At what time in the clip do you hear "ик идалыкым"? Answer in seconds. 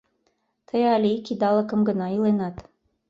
1.17-1.81